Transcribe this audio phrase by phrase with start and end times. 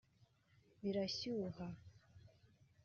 [0.81, 1.65] birashyuha